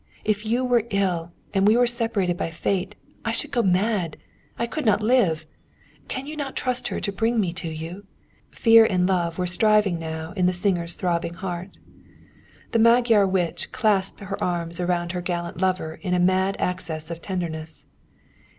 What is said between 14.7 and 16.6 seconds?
around her gallant lover in a mad